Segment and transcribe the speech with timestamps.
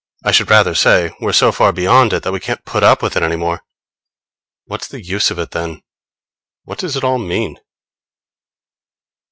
[0.25, 3.15] I should rather say we're so far beyond it that we can't put up with
[3.15, 3.61] it any more.
[4.65, 5.83] What's the use of it then?
[6.63, 7.59] What does it all mean?